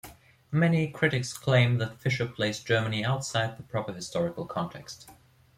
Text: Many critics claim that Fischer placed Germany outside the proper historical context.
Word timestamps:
Many 0.51 0.89
critics 0.89 1.31
claim 1.31 1.77
that 1.77 2.01
Fischer 2.01 2.25
placed 2.25 2.65
Germany 2.65 3.05
outside 3.05 3.55
the 3.55 3.61
proper 3.61 3.93
historical 3.93 4.47
context. 4.47 5.11